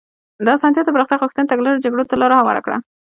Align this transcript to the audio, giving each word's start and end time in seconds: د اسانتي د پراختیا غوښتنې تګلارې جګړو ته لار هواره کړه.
د 0.45 0.47
اسانتي 0.57 0.81
د 0.83 0.89
پراختیا 0.95 1.17
غوښتنې 1.21 1.49
تګلارې 1.51 1.83
جګړو 1.85 2.03
ته 2.09 2.15
لار 2.21 2.31
هواره 2.39 2.61
کړه. 2.65 2.77